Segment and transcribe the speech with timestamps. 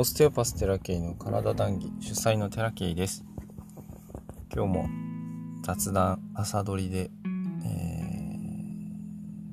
[0.00, 3.24] オステオパステラケイの体談義主催のテラケイです。
[4.54, 4.88] 今日も
[5.64, 7.10] 雑談朝撮りで、
[7.64, 7.66] え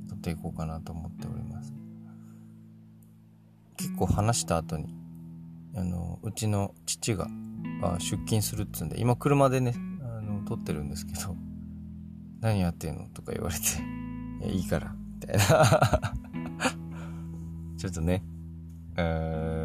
[0.05, 1.73] ー、撮っていこうかなと思っております。
[3.75, 4.93] 結構話した後に
[5.75, 7.27] あのうちの父が
[7.97, 9.73] 出勤するっつうんで今車でね
[10.03, 11.35] あの撮ってるんですけど
[12.41, 13.61] 何やってんのとか言われて
[14.53, 15.41] いいいからみたいな。
[17.79, 18.23] ちょっとね、
[18.95, 19.64] えー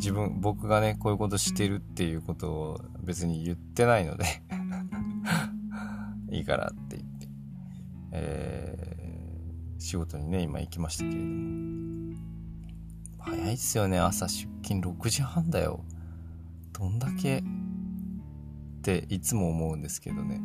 [0.00, 4.24] 自分、僕がね、こういうことしてるっていうことを別に言ってないので
[6.32, 7.28] いいからって言って、
[8.12, 11.60] えー、仕事にね、今行きましたけれども。
[13.18, 15.84] 早いっすよね、朝出勤6時半だよ。
[16.72, 17.42] どんだけっ
[18.80, 20.40] ていつも思うんですけどね。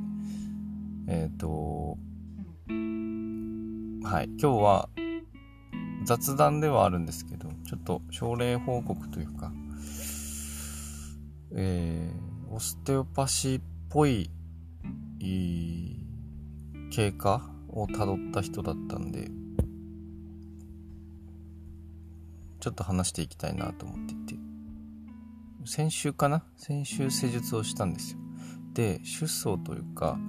[1.07, 1.97] えっ、ー、と、
[4.03, 4.89] はい、今日は
[6.03, 9.52] 雑談ではあるんですけど、ちょっと症例報告というか、
[11.55, 14.30] えー、オステオパシーっぽい
[16.91, 19.30] 経過をたどった人だったんで、
[22.60, 24.36] ちょっと話していきたいなと思っていて、
[25.66, 26.43] 先週かな？
[26.58, 28.20] 先週施術をしたんですよ。
[28.74, 30.20] で、出走というか、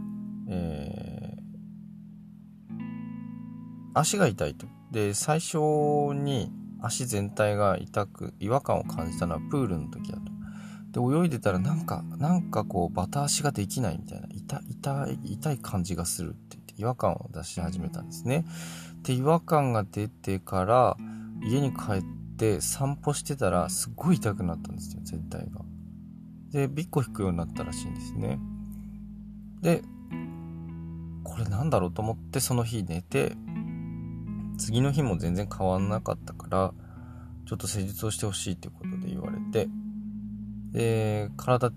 [0.48, 2.74] えー、
[3.94, 4.66] 足が痛いと。
[4.90, 5.58] で、最初
[6.14, 6.50] に
[6.86, 10.36] 足全体が痛く、違和感を感じたのはプールの時だと。
[11.10, 18.44] で、泳いでたらなんか、なんかこう、バタ足ができないみたいな、痛、痛い、痛い感じがするって言って違和感を出し始めたんですね。
[19.02, 20.96] で、違和感が出てから、
[21.42, 22.04] 家に帰っ
[22.38, 25.60] て散歩してたら、すっごい痛くなったんですよ、全体が。
[26.50, 28.38] で、ビッコ引くようになったらしいんですね。
[29.60, 29.82] で、
[31.24, 33.36] これなんだろうと思ってその日寝て、
[34.56, 36.74] 次の日も全然変わんなかったから、
[37.46, 39.68] ちょっと施術をしてほしいっていうことで言われて、
[40.72, 41.72] で、体、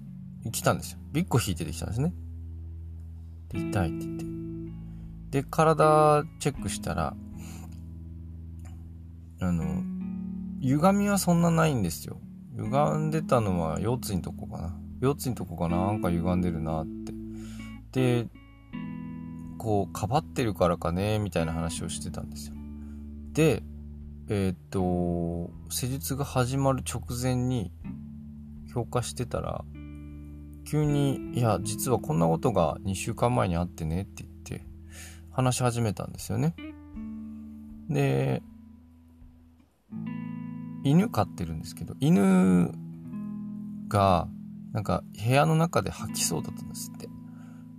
[0.51, 1.00] 来たんですよ。
[1.12, 2.13] ビッコ引いてできたんですね。
[3.50, 4.25] で、痛いって言って。
[5.41, 7.16] で、体チェックしたら、
[9.41, 9.84] あの、
[10.62, 12.19] 歪みはそんなないんですよ。
[12.57, 14.75] 歪んでたのは腰椎のとこかな。
[15.01, 17.13] 腰椎のとこかななんか歪んでるなって。
[17.91, 18.28] で、
[19.57, 22.59] こう、かばってるからかねみたいな話をしてたんですよ。
[23.39, 23.63] で、
[24.27, 27.72] えー、っと、施術が始まる直前に
[28.73, 29.63] 評価してたら、
[30.69, 34.67] 急に、いや、実はこんなことが2週間前にあってねって言って
[35.31, 36.53] 話し始めたんですよね。
[37.89, 38.44] で、
[40.83, 42.73] 犬飼ってるんですけど、犬
[43.88, 44.27] が、
[44.73, 47.07] なんか部屋の中で吐きそうだったんですって。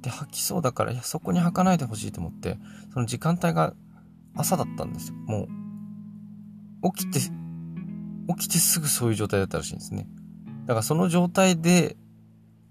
[0.00, 2.56] で、吐きそうだから、いや、そこに吐かないでほしいと思って、
[2.94, 3.74] その時間帯が
[4.34, 5.16] 朝だったんですよ。
[5.26, 5.48] も
[6.82, 10.08] う、起きて、起きてすぐそういう状態だったらしいんですね。
[10.66, 11.96] だからその状態で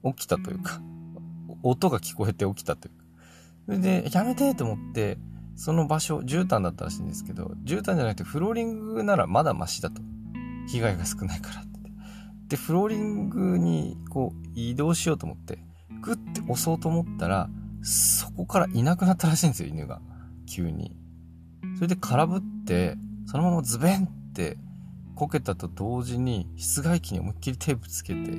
[0.03, 0.81] 起きたというか、
[1.63, 3.05] 音が聞こえて起きたというか。
[3.65, 5.17] それで、やめてと思って、
[5.55, 10.01] その場所、絨毯だったらしいんですけど、絨毯じゃなくてフローリングならまだマシだと。
[10.69, 11.69] 被害が少ないからって。
[12.47, 15.59] で、フローリングにこう移動しようと思って、
[16.01, 17.49] グッて押そうと思ったら、
[17.81, 20.01] そこからいなくなったらしいんですよ、犬が。
[20.47, 20.95] 急に。
[21.75, 24.57] それで空振って、そのままズベンって
[25.15, 28.31] こけたと同時に室外機に思いっきりテープつけて、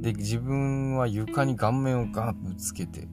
[0.00, 3.08] で、自分は床に顔面をガーッぶつけて、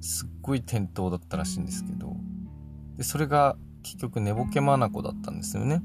[0.00, 2.16] すっごい転倒だったらしいんですけど、
[2.96, 5.82] で、それが結局寝ぼけまなこだったんですよね。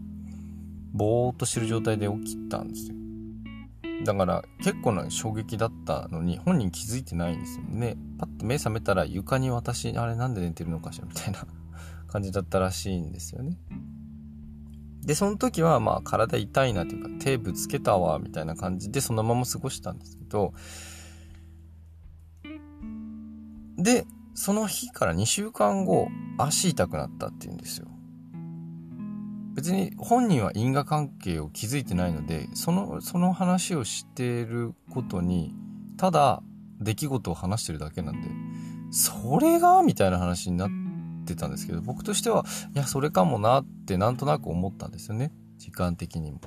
[0.92, 2.96] ぼーっとしてる状態で起きたんですよ。
[4.06, 7.98] だから結構な衝撃だったのに本人気づいてないんですよね。
[8.18, 11.46] パッと目覚めたら床に私、あれなんで寝てるのかしらみたいな
[12.10, 13.58] 感じだったらしいんですよね。
[15.02, 20.54] で、その時はまあ体痛いなというか手ぶつけたわみたいな感じでそのまま過ごしたんですけど、
[23.78, 27.88] で、その日から2週間後、足痛くなったって言うんですよ。
[29.56, 35.56] 別に本人は因果関係を築いてないので、その、その話をしていることに、
[35.98, 36.42] ただ
[36.80, 38.30] 出来事を話してるだけなんで、
[38.92, 39.84] それが？
[39.84, 40.70] みたいな話になっ
[41.34, 45.32] ってたんですけど、僕としては、いや、それかもなってなんとなく思ったんですよね。
[45.58, 46.42] 時間的にも。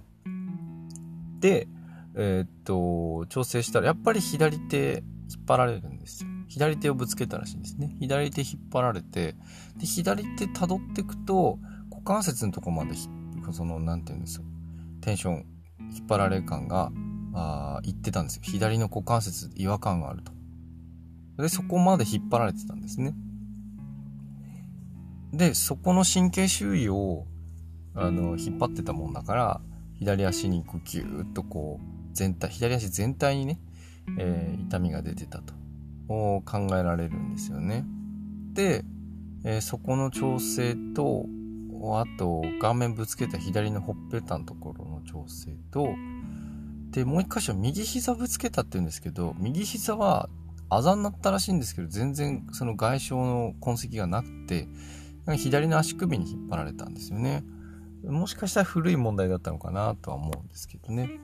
[1.40, 1.69] で、
[2.14, 6.31] えー、っと、調整したら、やっぱり左手引っ張られるんですよ。
[6.49, 7.96] 左手をぶつけたらしいんですね。
[7.99, 9.34] 左手引っ張られて、
[9.79, 11.58] で、左手辿っていくと、
[11.90, 12.93] 股関節のとこまで、
[13.52, 14.44] その、なんて言うんですよ。
[15.00, 15.46] テンション、
[15.94, 16.93] 引っ張られ感が、
[17.35, 18.43] あ言ってたんですよ。
[18.44, 20.32] 左の股関節違和感があると。
[21.38, 23.14] で、そこまで引っ張られてたんですね。
[25.32, 27.26] で、そこの神経周囲を、
[27.94, 29.61] あの、引っ張ってたもんだから、
[30.02, 33.61] 左足にギューッとこう全体左足全体にね、
[34.19, 35.55] えー、痛みが出てたと
[36.08, 37.84] 考えられるんですよね。
[38.52, 38.84] で、
[39.44, 41.26] えー、そこの調整と
[41.94, 45.88] あと顔面ぶつけた左のほっぺたのところの調整と
[46.90, 50.28] でもう一箇所右膝ぶつけたって言うんですけど右膝は
[50.69, 54.69] あざになったらしいんですけど全然その外傷の痕跡がなくて
[55.36, 57.44] 左の足首に引っ張られたんですよね。
[58.04, 61.20] もしかしたら古い問題だったのかなとは思うんですけどね。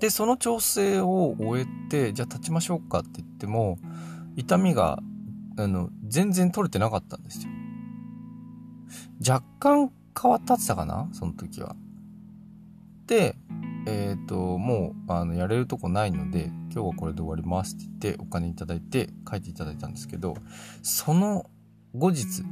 [0.00, 3.78] で、その調整を終えて、じゃあ立ちましょうかって言っても、
[4.36, 4.98] 痛みが、
[5.56, 7.50] あの、全然取れてなかったんですよ。
[9.26, 11.08] 若干変わったってたかな？
[11.12, 11.76] その時は。
[13.06, 13.36] で、
[13.86, 20.34] えっ、ー、と、もう、あの、やれるとこないので、今日はこれで終わりますって言って、お金いただいて、書いていただいたんですけど、
[20.82, 21.46] その
[21.94, 22.42] 後日、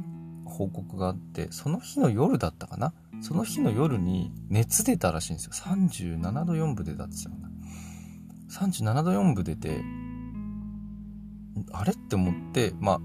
[0.45, 2.93] 報告があって、その日の夜だったかな？
[3.21, 5.51] その日の夜に熱出たらしいんですよ。
[5.53, 9.81] 37度4分出たって言ってた37度4分出て、
[11.71, 11.93] あれ？
[11.93, 12.99] って思って、まあ、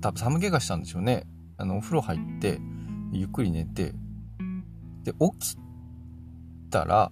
[0.00, 1.26] 多分寒気がしたんでしょうね。
[1.56, 2.60] あの、お風呂入って、
[3.12, 3.94] ゆっくり寝て、
[5.04, 5.58] で、起き
[6.70, 7.10] たら、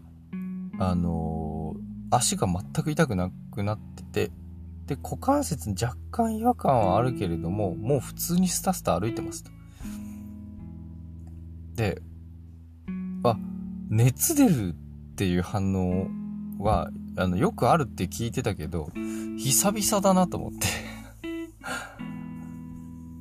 [0.78, 4.30] あのー、足が全く痛くなくなってて、
[4.86, 9.50] で、股関節に若干違和感はあるけれども、もう普通にスタスタ歩いてますと。
[11.74, 12.00] で、
[13.24, 13.36] あ、
[13.88, 16.08] 熱出るっていう反応
[16.62, 18.90] は、あの、よくあるって聞いてたけど、
[19.38, 20.66] 久々だなと思って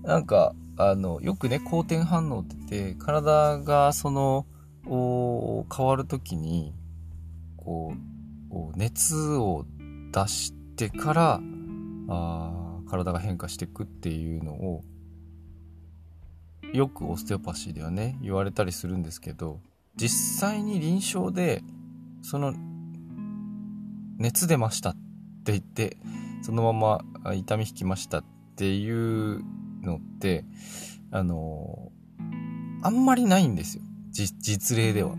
[0.08, 4.46] なんか、あの、よくね、好転反応って言って、体がその、
[4.86, 6.74] 変わるときに、
[7.58, 9.66] こう、熱を
[10.12, 11.42] 出してから、
[12.08, 14.84] あ体が変化していくっていうのを、
[16.74, 19.60] よくオステオパシーではね、言われたりするんですけど、
[19.96, 21.64] 実際に臨床で、
[22.22, 22.54] その、
[24.18, 24.94] 熱出ましたっ
[25.46, 25.98] て言って、
[26.42, 28.24] そのまま痛み引きましたっ
[28.56, 29.44] ていう
[29.82, 30.46] のって、
[31.12, 31.92] あの、
[32.82, 33.84] あんまりないんですよ。
[34.12, 35.16] 実例では。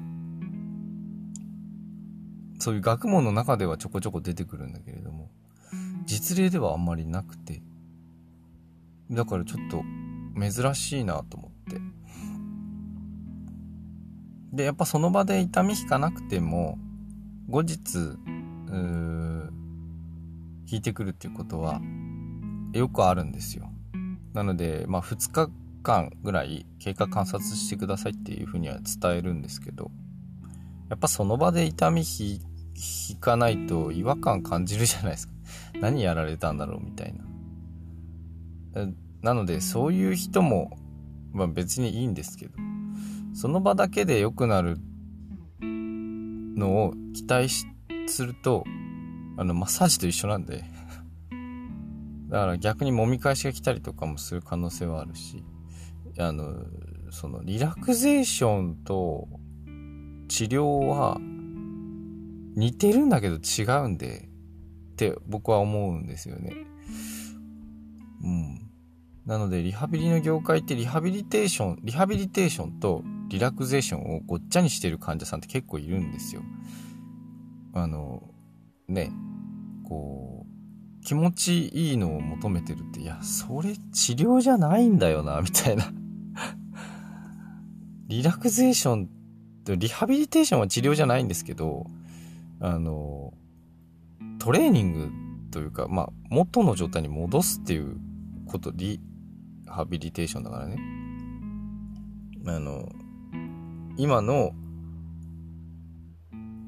[2.59, 5.31] そういう学問の中ではちょこちょこ出てくるんだけれども、
[6.07, 7.61] 実例ではあんまりなくて、
[9.11, 9.85] だからちょっと
[10.41, 11.81] 珍しいなと思って。
[14.53, 16.79] で、やっぱその場で痛み引かなくても、
[17.49, 19.53] 後日、う
[20.69, 21.81] 引いてくるっていうことは、
[22.73, 23.71] よくあるんですよ。
[24.33, 25.51] なので、まあ2日
[25.83, 29.91] 間ぐらい経過観察してくださいっていうふうには伝えるんですけど、
[30.89, 35.36] やっぱその場で痛み引かないと違和感感じるじゃないですか。
[35.81, 37.25] 何やられたんだろうみたいな。
[39.23, 40.77] なので、そういう人も、
[41.33, 42.55] まあ別にいいんですけど、
[43.35, 44.79] その場だけで良くなる
[45.61, 47.49] のを期待
[48.07, 48.65] すると、
[49.37, 50.65] あの、マッサージと一緒なんで
[52.29, 55.45] だから逆に揉み返しが来たりとかもする可能性はあるし、
[56.19, 56.65] あの、
[57.11, 59.29] そのリラクゼーションと
[60.29, 61.19] 治療は
[62.57, 64.29] 似てるんだけど違うんで、
[64.97, 66.55] って僕は思うんですよね。
[68.25, 68.71] うん。
[69.27, 76.43] なので、リハビリの業界ってリハビリテーション、リハビリテーションとリラクゼーションをごっちゃにしてる患者さんって結構いるんですよ。
[77.75, 78.23] あの、
[78.89, 79.11] ね、
[79.85, 85.93] こう、気持ちいいのを求めてるって、いや、それ治療じゃないんだよな、みたいな
[88.09, 89.11] リラクゼーション
[89.75, 91.87] リハビリテーションは治療じゃないんですけど、
[92.61, 93.35] あの、
[94.47, 95.11] トレーニング
[95.51, 97.97] というか、まあ、元の状態に戻すっていう
[98.47, 99.01] こと、リ
[99.67, 100.79] ハビリテーションだからね。
[102.47, 102.89] あの、
[103.97, 104.53] 今の、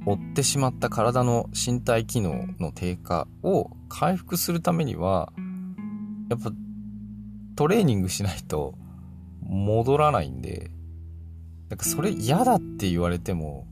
[0.06, 5.32] 追ってしまった体の身体機能の低下を回復するためには、
[6.30, 6.50] やっぱ
[7.54, 8.74] トレーニングしないと
[9.42, 10.72] 戻らないんで、
[11.68, 13.68] なんかそれ嫌だって言われても、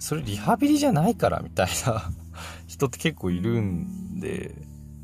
[0.00, 2.10] それリハビリじゃないからみたいな
[2.66, 4.54] 人って結構いるんで、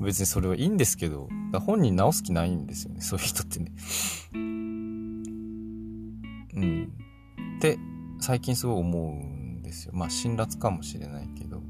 [0.00, 1.28] 別にそれはいいんですけど、
[1.66, 3.72] 本人治す気ないんですよね、 そういう人ってね。
[4.34, 4.38] う
[6.58, 6.92] ん。
[7.58, 7.78] って
[8.20, 9.92] 最近すごい思うんですよ。
[9.94, 11.60] まあ辛辣かもしれないけど。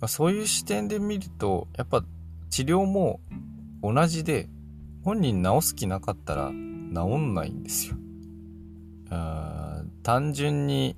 [0.00, 2.04] まあ、そういう視点で見ると、やっぱ
[2.50, 3.20] 治療も
[3.82, 4.48] 同じで、
[5.02, 7.96] 本人治す気なかったら治んないんですよ。
[9.10, 10.96] あ単純に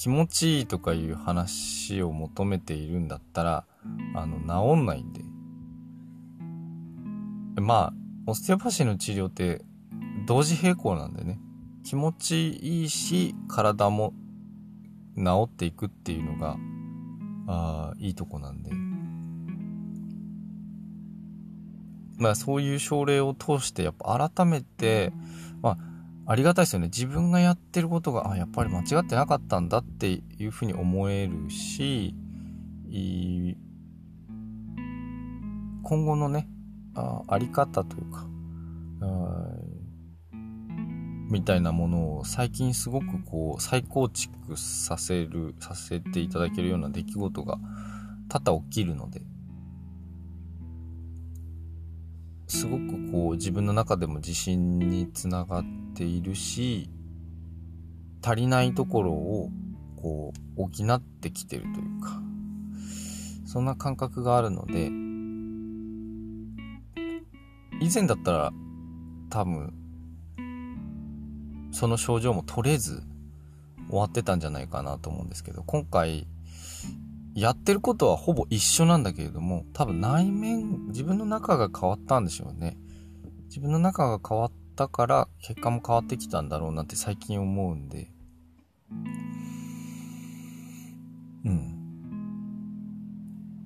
[0.00, 3.66] 気持ちいいとかいう話を求めているんだったら、
[4.14, 5.20] あの、治んないんで。
[7.60, 7.92] まあ、
[8.26, 9.60] オステオパシーの治療って
[10.26, 11.38] 同時並行なんでね。
[11.84, 14.14] 気持ちいいし、体も
[15.18, 16.56] 治っていくっていうのが、
[17.46, 18.70] あいいとこなんで。
[22.16, 25.12] まあそういう症例を通してやっぱ改めて、
[25.60, 25.89] まあ
[26.30, 26.86] ありがたいですよね。
[26.86, 32.14] 自分がやってることが、あ、やっぱり間違ってなかったんだっていうふうに思えるし、
[35.82, 36.48] 今後のね、
[36.94, 38.28] ああり方というか、
[41.32, 47.58] みたいなものを最近すごくこう再構築させる、させていただけるような出来事が
[48.28, 49.20] 多々起きるので、
[52.46, 55.64] すごくこう自分の中でも自信につながっ
[55.94, 56.88] ているし、
[58.22, 59.50] 足りないところを
[59.96, 62.20] こう補ってきてるというか、
[63.46, 64.90] そんな感覚があるので、
[67.80, 68.52] 以前だったら
[69.30, 69.72] 多分
[71.72, 73.02] その症状も取れず
[73.88, 76.26] 終わってたんじゃないかなと思うんですけど、今回、
[77.34, 82.76] やってることはほぼ一緒なんだけれども、多分内面、自分の中が変わったんでしょうね。
[83.50, 88.12] 自分の中が変わったから結果も変わってきたんだろうなって最近思うんで、
[91.44, 91.80] うん。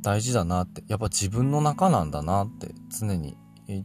[0.00, 3.36] 大事だなって、やっぱ自分の中なんだなって常に、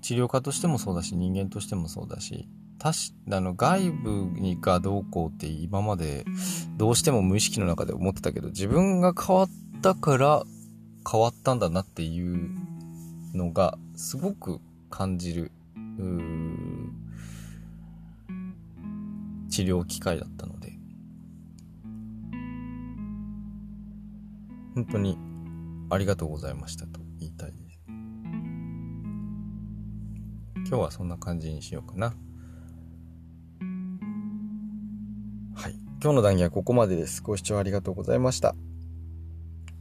[0.02, 6.24] 治療家としてもそうだし、人間としてもそうだし、たし、あの、外部にがどうこうって今まで
[6.78, 9.50] どうしても無意識の中で思ってたけど、自分が変わっ
[9.82, 10.44] たから
[11.10, 12.50] 変わったんだなっていう
[13.34, 15.52] のがすごく感じる、
[19.50, 20.74] 治療機会だったので、
[24.76, 25.18] 本当に
[25.90, 27.80] ありがとうございましたと言いたいです。
[30.56, 32.14] 今日はそんな感じにしようかな
[35.56, 35.74] はい。
[36.02, 37.22] 今日の談義はここまでです。
[37.24, 38.56] ご視聴ありがとうございました。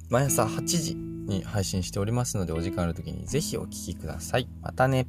[0.09, 4.49] 毎朝8時に配信しておりますので、お時間ある時にぜひお聴きください。
[4.63, 5.07] またね。